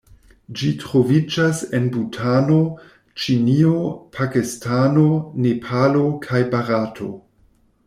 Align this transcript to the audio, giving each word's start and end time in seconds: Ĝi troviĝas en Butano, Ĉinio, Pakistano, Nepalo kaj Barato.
Ĝi 0.59 0.69
troviĝas 0.83 1.59
en 1.79 1.85
Butano, 1.97 2.57
Ĉinio, 3.25 3.75
Pakistano, 4.17 5.07
Nepalo 5.47 6.05
kaj 6.27 6.43
Barato. 6.57 7.13